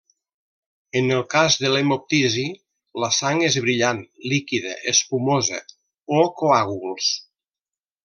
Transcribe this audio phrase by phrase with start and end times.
[1.01, 2.47] En el cas de l'hemoptisi
[3.05, 4.03] la sang és brillant,
[4.35, 5.65] líquida, espumosa
[6.23, 7.17] o coàguls.